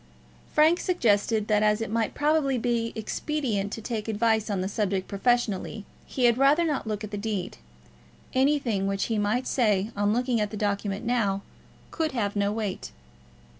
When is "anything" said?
8.33-8.87